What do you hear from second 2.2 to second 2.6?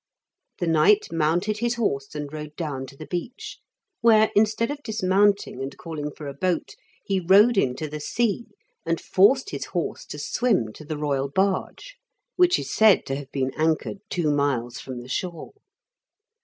rode